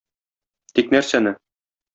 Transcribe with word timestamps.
Тик 0.79 0.91
нәрсәне? 0.95 1.37